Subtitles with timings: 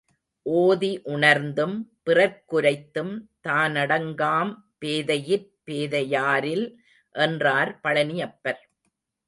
[0.45, 3.13] ஓதி உணர்ந்தும், பிறர்க் குரைத்தும்,
[3.43, 6.65] தானடங்காம் பேதையிற் பேதையாரில்
[7.15, 8.61] என்றார் பழனியப்பர்.